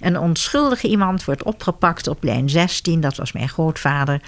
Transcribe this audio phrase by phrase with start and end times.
[0.00, 4.22] Een onschuldige iemand wordt opgepakt op lijn 16, dat was mijn grootvader,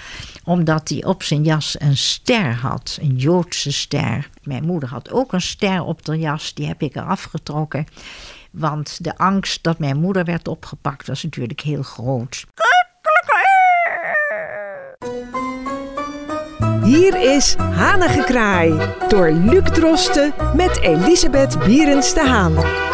[0.45, 4.29] omdat hij op zijn jas een ster had, een Joodse ster.
[4.43, 7.87] Mijn moeder had ook een ster op de jas, die heb ik eraf getrokken.
[8.51, 12.45] Want de angst dat mijn moeder werd opgepakt was natuurlijk heel groot.
[16.83, 22.90] Hier is Hanengekraai door Luc Drosten met Elisabeth Bierens de Haan.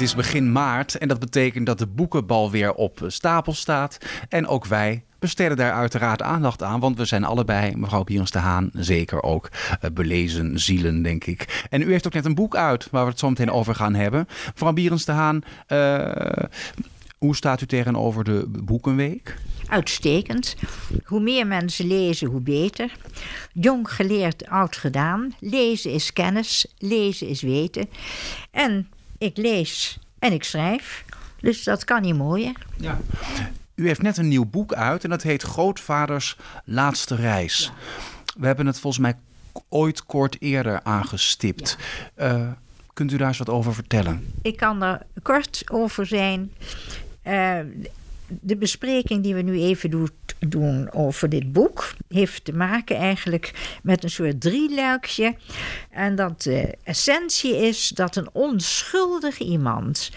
[0.00, 3.98] Het is begin maart en dat betekent dat de boekenbal weer op stapel staat.
[4.28, 8.38] En ook wij besteden daar uiteraard aandacht aan, want we zijn allebei, mevrouw Bierens de
[8.38, 11.66] Haan, zeker ook uh, belezen zielen, denk ik.
[11.70, 13.94] En u heeft ook net een boek uit waar we het zo meteen over gaan
[13.94, 14.26] hebben.
[14.52, 16.44] Mevrouw Bierens de Haan, uh,
[17.18, 19.36] hoe staat u tegenover de Boekenweek?
[19.66, 20.56] Uitstekend.
[21.04, 22.92] Hoe meer mensen lezen, hoe beter.
[23.52, 25.34] Jong geleerd, oud gedaan.
[25.40, 27.88] Lezen is kennis, lezen is weten.
[28.50, 28.88] En
[29.20, 31.04] ik lees en ik schrijf.
[31.40, 32.52] Dus dat kan niet mooier.
[32.76, 32.98] Ja.
[33.74, 37.72] U heeft net een nieuw boek uit en dat heet Grootvaders Laatste Reis.
[38.36, 39.14] We hebben het volgens mij
[39.68, 41.76] ooit kort eerder aangestipt.
[42.16, 42.48] Uh,
[42.92, 44.32] kunt u daar eens wat over vertellen?
[44.42, 46.52] Ik kan er kort over zijn.
[47.26, 47.58] Uh,
[48.40, 54.04] de bespreking die we nu even doen over dit boek heeft te maken eigenlijk met
[54.04, 55.36] een soort drieluikje.
[55.90, 60.10] En dat de essentie is dat een onschuldig iemand,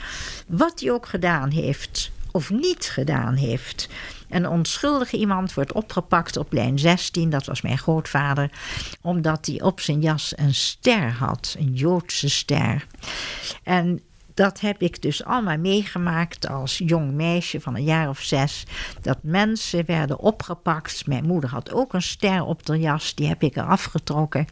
[0.47, 3.89] wat hij ook gedaan heeft of niet gedaan heeft.
[4.29, 8.49] Een onschuldige iemand wordt opgepakt op lijn 16, dat was mijn grootvader,
[9.01, 12.85] omdat hij op zijn jas een ster had, een Joodse ster.
[13.63, 14.01] En
[14.33, 18.65] dat heb ik dus allemaal meegemaakt als jong meisje van een jaar of zes.
[19.01, 21.07] Dat mensen werden opgepakt.
[21.07, 24.47] Mijn moeder had ook een ster op de jas, die heb ik eraf getrokken.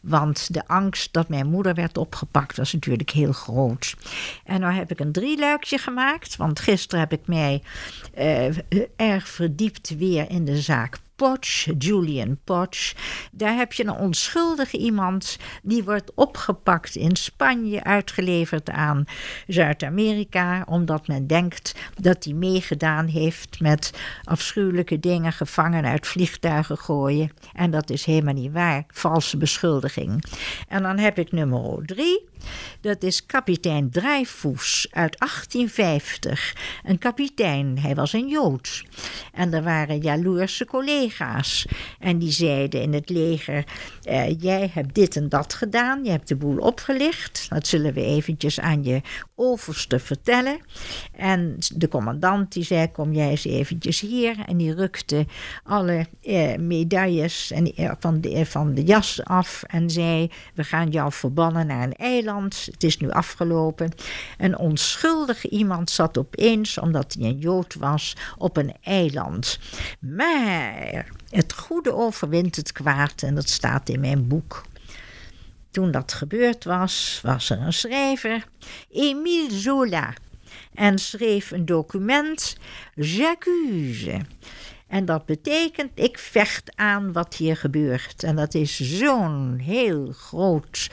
[0.00, 3.96] Want de angst dat mijn moeder werd opgepakt was natuurlijk heel groot.
[4.44, 7.62] En nou heb ik een drieluikje gemaakt, want gisteren heb ik mij
[8.18, 8.58] uh,
[8.96, 12.92] erg verdiept weer in de zaak Potch, Julian Potch.
[13.32, 19.04] Daar heb je een onschuldige iemand die wordt opgepakt in Spanje, uitgeleverd aan
[19.46, 23.90] Zuid-Amerika, omdat men denkt dat hij meegedaan heeft met
[24.24, 27.32] afschuwelijke dingen, gevangen uit vliegtuigen gooien.
[27.52, 30.24] En dat is helemaal niet waar, valse beschuldiging.
[30.68, 32.30] En dan heb ik nummer drie.
[32.80, 36.56] Dat is kapitein Dreyfus uit 1850.
[36.84, 38.84] Een kapitein, hij was een Jood.
[39.32, 41.11] En er waren jaloerse collega's.
[41.98, 43.64] En die zeiden in het leger:
[44.02, 47.46] eh, Jij hebt dit en dat gedaan, je hebt de boel opgelicht.
[47.48, 49.00] Dat zullen we eventjes aan je
[49.34, 50.58] overste vertellen.
[51.12, 54.36] En de commandant die zei: Kom jij eens eventjes hier.
[54.46, 55.26] En die rukte
[55.64, 60.88] alle eh, medailles en, eh, van, de, van de jas af en zei: We gaan
[60.88, 63.90] jou verbannen naar een eiland het is nu afgelopen.
[64.38, 69.58] Een onschuldig iemand zat opeens, omdat hij een Jood was, op een eiland.
[70.00, 74.62] Maar het goede overwint het kwaad en dat staat in mijn boek.
[75.70, 78.44] Toen dat gebeurd was, was er een schrijver,
[78.90, 80.14] Emile Zola,
[80.74, 82.56] en schreef een document,
[82.94, 84.20] J'accuse.
[84.86, 88.22] En dat betekent, ik vecht aan wat hier gebeurt.
[88.22, 90.90] En dat is zo'n heel groot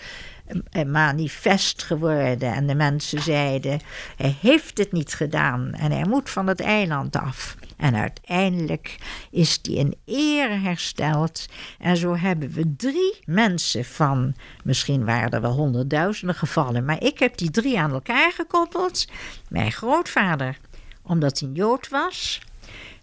[0.69, 2.53] een manifest geworden.
[2.53, 3.80] En de mensen zeiden:
[4.16, 7.56] hij heeft het niet gedaan en hij moet van het eiland af.
[7.79, 8.97] En uiteindelijk
[9.31, 11.45] is die in ere hersteld.
[11.78, 17.19] En zo hebben we drie mensen van, misschien waren er wel honderdduizenden gevallen, maar ik
[17.19, 19.07] heb die drie aan elkaar gekoppeld.
[19.50, 20.57] Mijn grootvader,
[21.03, 22.41] omdat hij Jood was.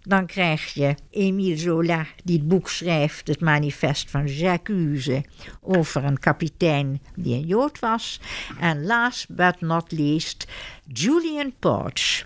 [0.02, 5.24] Dan krijg je Emile Zola, die het boek schrijft, het manifest van J'accuse,
[5.60, 8.20] over een kapitein die een Jood was.
[8.60, 10.46] En last but not least,
[10.92, 12.24] Julian Porch.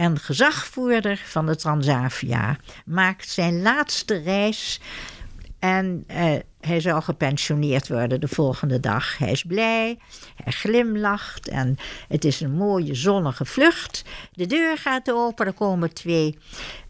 [0.00, 4.80] En gezagvoerder van de Transavia maakt zijn laatste reis
[5.58, 9.18] en uh, hij zal gepensioneerd worden de volgende dag.
[9.18, 9.98] Hij is blij,
[10.44, 11.76] hij glimlacht en
[12.08, 14.04] het is een mooie zonnige vlucht.
[14.32, 16.38] De deur gaat open, er komen twee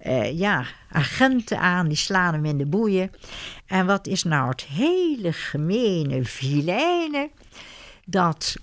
[0.06, 3.10] uh, ja, agenten aan, die slaan hem in de boeien.
[3.66, 7.30] En wat is nou het hele gemene vilijne?
[8.04, 8.56] Dat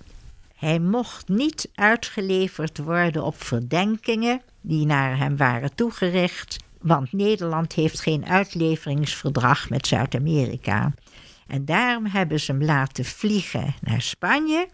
[0.58, 8.00] hij mocht niet uitgeleverd worden op verdenkingen die naar hem waren toegericht want Nederland heeft
[8.00, 10.92] geen uitleveringsverdrag met Zuid-Amerika.
[11.48, 14.68] En daarom hebben ze hem laten vliegen naar Spanje.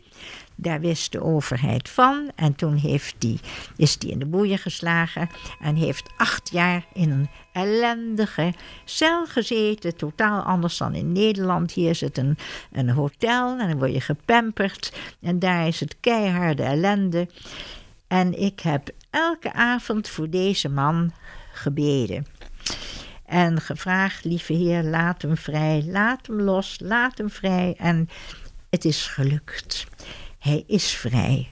[0.56, 2.30] Daar wist de overheid van.
[2.34, 3.40] En toen heeft die,
[3.76, 5.28] is hij in de boeien geslagen.
[5.60, 8.52] En heeft acht jaar in een ellendige
[8.84, 9.96] cel gezeten.
[9.96, 11.72] Totaal anders dan in Nederland.
[11.72, 12.38] Hier het een,
[12.72, 14.92] een hotel en dan word je gepamperd.
[15.20, 17.28] En daar is het keiharde ellende.
[18.08, 21.12] En ik heb elke avond voor deze man
[21.52, 22.26] gebeden.
[23.26, 27.74] En gevraagd, lieve Heer, laat hem vrij, laat hem los, laat hem vrij.
[27.78, 28.08] En
[28.70, 29.86] het is gelukt.
[30.38, 31.48] Hij is vrij.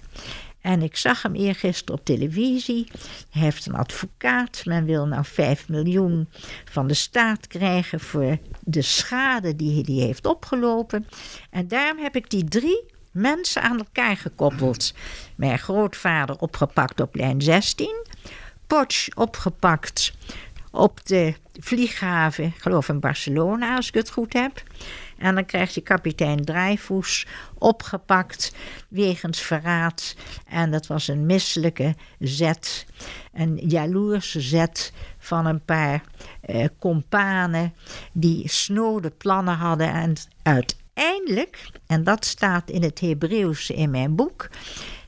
[0.60, 2.88] En ik zag hem eergisteren op televisie.
[3.30, 4.62] Hij heeft een advocaat.
[4.64, 6.28] Men wil nou 5 miljoen
[6.64, 11.06] van de staat krijgen voor de schade die hij heeft opgelopen.
[11.50, 14.94] En daarom heb ik die drie mensen aan elkaar gekoppeld.
[15.34, 18.06] Mijn grootvader opgepakt op lijn 16.
[18.66, 20.12] Potsch opgepakt
[20.72, 24.62] op de vlieghaven, ik geloof in Barcelona als ik het goed heb.
[25.19, 27.26] En dan krijgt je kapitein Dreyfus
[27.58, 28.54] opgepakt
[28.88, 30.16] wegens verraad.
[30.48, 32.86] En dat was een misselijke zet,
[33.32, 36.02] een jaloerse zet van een paar
[36.40, 37.75] eh, kompanen
[38.12, 39.92] die snode plannen hadden.
[39.92, 44.48] En uiteindelijk, en dat staat in het Hebreeuws in mijn boek,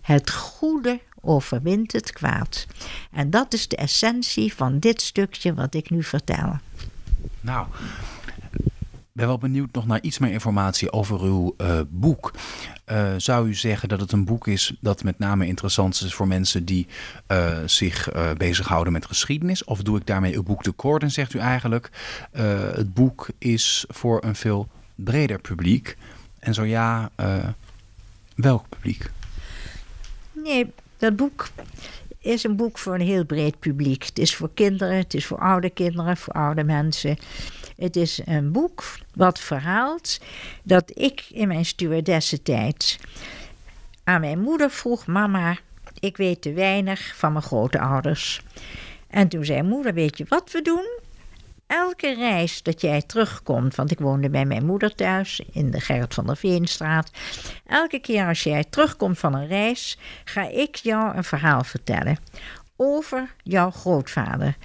[0.00, 2.66] het goede overwint het kwaad.
[3.10, 6.58] En dat is de essentie van dit stukje wat ik nu vertel.
[7.40, 7.66] Nou,
[9.14, 12.34] ik ben wel benieuwd nog naar iets meer informatie over uw uh, boek.
[12.92, 16.28] Uh, zou u zeggen dat het een boek is dat met name interessant is voor
[16.28, 16.86] mensen die
[17.28, 19.64] uh, zich bezighouden met geschiedenis?
[19.64, 21.90] Of doe ik daarmee uw boek tekort en zegt u eigenlijk
[22.72, 25.96] het boek is voor een veel breder publiek?
[26.38, 27.10] En zo ja,
[28.34, 29.10] welk publiek?
[30.32, 30.72] Nee,
[31.04, 31.48] dat boek
[32.18, 34.04] is een boek voor een heel breed publiek.
[34.04, 37.16] Het is voor kinderen, het is voor oude kinderen, voor oude mensen.
[37.76, 38.84] Het is een boek
[39.14, 40.20] wat verhaalt
[40.62, 42.98] dat ik in mijn stewardessentijd
[44.04, 45.58] aan mijn moeder vroeg: Mama,
[46.00, 48.42] ik weet te weinig van mijn grootouders.
[49.08, 51.03] En toen zei moeder: Weet je wat we doen?
[51.74, 56.14] Elke reis dat jij terugkomt, want ik woonde bij mijn moeder thuis in de Gerrit
[56.14, 57.10] van der Veenstraat.
[57.66, 62.18] Elke keer als jij terugkomt van een reis, ga ik jou een verhaal vertellen
[62.76, 64.56] over jouw grootvader.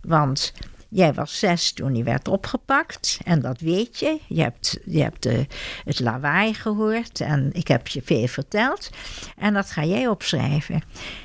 [0.00, 0.52] Want
[0.94, 4.18] Jij was zes toen hij werd opgepakt en dat weet je.
[4.26, 5.46] Je hebt, je hebt de,
[5.84, 8.90] het lawaai gehoord en ik heb je veel verteld.
[9.36, 10.82] En dat ga jij opschrijven.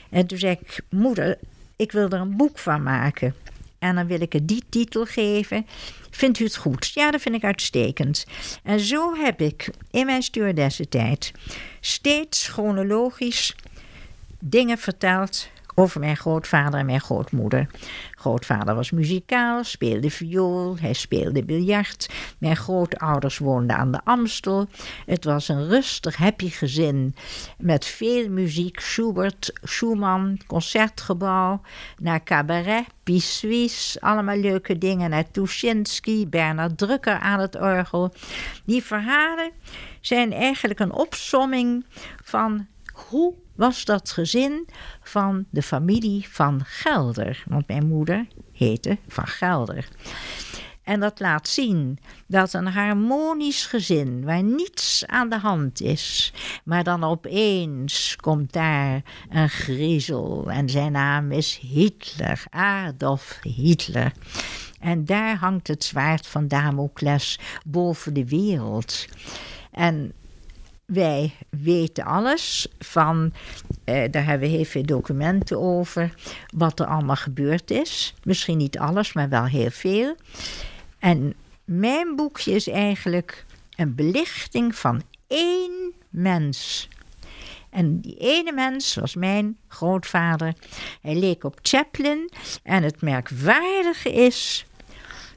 [0.10, 1.38] En toen zei ik, moeder,
[1.76, 3.36] ik wil er een boek van maken.
[3.80, 5.66] En dan wil ik het die titel geven.
[6.10, 6.92] Vindt u het goed?
[6.94, 8.26] Ja, dat vind ik uitstekend.
[8.64, 11.32] En zo heb ik in mijn stewardessentijd
[11.80, 13.56] steeds chronologisch
[14.40, 15.48] dingen verteld
[15.80, 17.68] over mijn grootvader en mijn grootmoeder.
[18.12, 22.10] Grootvader was muzikaal, speelde viool, hij speelde biljart.
[22.38, 24.68] Mijn grootouders woonden aan de Amstel.
[25.06, 27.16] Het was een rustig, happy gezin
[27.58, 28.80] met veel muziek.
[28.80, 31.62] Schubert, Schumann, concertgebouw,
[31.98, 35.10] naar cabaret, Pissuis, allemaal leuke dingen.
[35.10, 38.14] Naar Tuschinski, Bernard Drucker aan het orgel.
[38.66, 39.52] Die verhalen
[40.02, 41.86] zijn eigenlijk een opsomming
[42.24, 44.68] van hoe was dat gezin
[45.02, 47.44] van de familie van Gelder.
[47.48, 49.88] Want mijn moeder heette Van Gelder.
[50.84, 56.34] En dat laat zien dat een harmonisch gezin waar niets aan de hand is,
[56.64, 64.12] maar dan opeens komt daar een griezel en zijn naam is Hitler, Adolf Hitler.
[64.80, 69.06] En daar hangt het zwaard van Damocles boven de wereld.
[69.72, 70.14] En
[70.88, 73.34] wij weten alles van,
[73.84, 76.14] eh, daar hebben we heel veel documenten over,
[76.56, 78.14] wat er allemaal gebeurd is.
[78.24, 80.16] Misschien niet alles, maar wel heel veel.
[81.00, 81.34] En
[81.66, 83.46] mijn boekje is eigenlijk
[83.76, 86.88] een belichting van één mens.
[87.70, 90.54] En die ene mens was mijn grootvader.
[91.02, 92.32] Hij leek op Chaplin.
[92.64, 94.66] En het merkwaardige is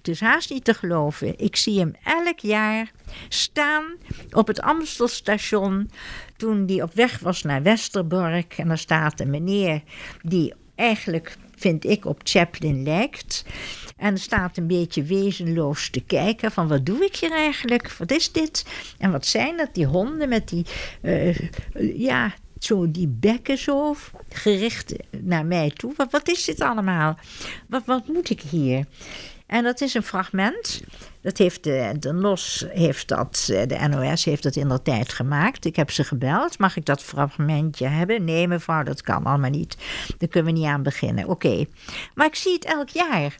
[0.01, 1.39] het is haast niet te geloven.
[1.39, 2.93] Ik zie hem elk jaar
[3.29, 3.85] staan
[4.31, 5.91] op het Amstelstation
[6.37, 8.55] toen hij op weg was naar Westerbork.
[8.59, 9.83] En daar staat een meneer
[10.23, 13.45] die eigenlijk, vind ik, op Chaplin lijkt.
[13.97, 17.93] En staat een beetje wezenloos te kijken van wat doe ik hier eigenlijk?
[17.93, 18.65] Wat is dit?
[18.99, 20.67] En wat zijn dat, die honden met die,
[21.03, 21.39] uh,
[21.97, 23.97] ja, zo die bekken zo
[24.29, 25.93] gericht naar mij toe.
[25.97, 27.19] Wat, wat is dit allemaal?
[27.69, 28.85] Wat, wat moet ik hier?
[29.51, 30.83] En dat is een fragment.
[31.23, 35.13] Dat heeft de, de NOS, heeft dat, eh, de NOS heeft dat in de tijd
[35.13, 35.65] gemaakt.
[35.65, 36.59] Ik heb ze gebeld.
[36.59, 38.25] Mag ik dat fragmentje hebben?
[38.25, 39.77] Nee, mevrouw, dat kan allemaal niet.
[40.19, 41.29] Daar kunnen we niet aan beginnen.
[41.29, 41.65] Oké.
[42.15, 43.39] Maar ik zie het elk jaar.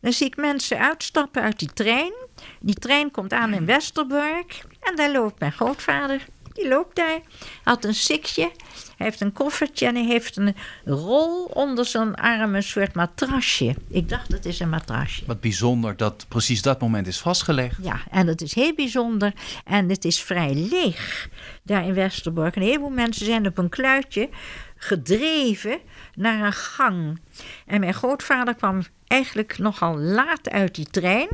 [0.00, 2.12] Dan zie ik mensen uitstappen uit die trein.
[2.60, 4.64] Die trein komt aan in Westerbork.
[4.80, 6.26] En daar loopt mijn grootvader.
[6.56, 7.20] Die loopt daar.
[7.62, 8.50] Had een sikje.
[8.96, 13.74] Hij heeft een koffertje en hij heeft een rol onder zijn arm, een soort matrasje.
[13.88, 15.22] Ik dacht, het is een matrasje.
[15.26, 17.76] Wat bijzonder dat precies dat moment is vastgelegd.
[17.82, 19.32] Ja, en dat is heel bijzonder.
[19.64, 21.28] En het is vrij leeg
[21.62, 22.56] daar in Westerbork.
[22.56, 24.28] Een heleboel mensen zijn op een kluitje
[24.76, 25.78] gedreven
[26.14, 27.20] naar een gang.
[27.66, 31.28] En mijn grootvader kwam eigenlijk nogal laat uit die trein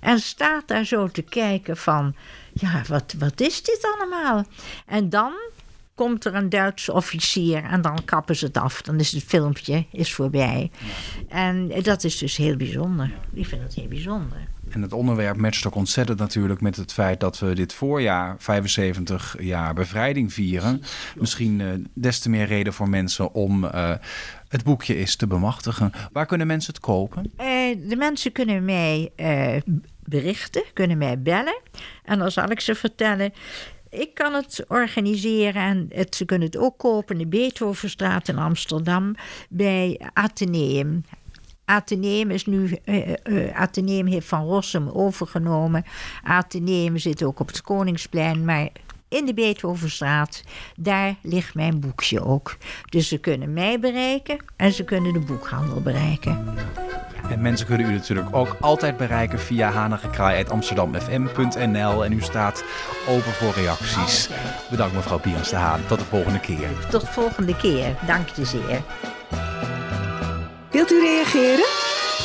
[0.00, 2.14] en staat daar zo te kijken van,
[2.60, 4.44] ja, wat, wat is dit allemaal?
[4.86, 5.32] En dan
[5.94, 8.82] komt er een Duitse officier en dan kappen ze het af.
[8.82, 10.70] Dan is het filmpje is voorbij.
[11.28, 13.10] En dat is dus heel bijzonder.
[13.32, 14.48] Ik vind het heel bijzonder.
[14.68, 19.36] En het onderwerp matcht ook ontzettend natuurlijk met het feit dat we dit voorjaar 75
[19.40, 20.82] jaar bevrijding vieren.
[21.16, 23.92] Misschien uh, des te meer reden voor mensen om uh,
[24.48, 25.92] het boekje is te bemachtigen.
[26.12, 27.22] Waar kunnen mensen het kopen?
[27.22, 27.44] Uh,
[27.88, 29.12] de mensen kunnen mij
[30.10, 31.60] berichten, kunnen mij bellen.
[32.04, 33.32] En dan zal ik ze vertellen.
[33.90, 38.38] Ik kan het organiseren en het, ze kunnen het ook kopen in de Beethovenstraat in
[38.38, 39.14] Amsterdam
[39.48, 41.04] bij Atheneum.
[41.64, 45.84] Atheneum is nu, uh, heeft Van Rossum overgenomen.
[46.22, 48.68] Atheneum zit ook op het Koningsplein, maar
[49.08, 50.42] in de Beethovenstraat,
[50.76, 52.56] daar ligt mijn boekje ook.
[52.84, 56.54] Dus ze kunnen mij bereiken en ze kunnen de boekhandel bereiken.
[57.30, 62.04] En mensen kunnen u natuurlijk ook altijd bereiken via hanagekraai.amsterdamfm.nl.
[62.04, 62.64] En u staat
[63.08, 64.28] open voor reacties.
[64.70, 65.80] Bedankt mevrouw Pierens de Haan.
[65.86, 66.68] Tot de volgende keer.
[66.90, 67.94] Tot de volgende keer.
[68.06, 68.82] Dank je zeer.
[70.70, 71.64] Wilt u reageren?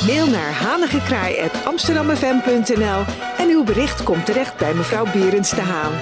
[0.06, 3.04] Mail naar hanigekraai.amsterdamfm.nl
[3.38, 5.92] en uw bericht komt terecht bij mevrouw Bierens de Haan.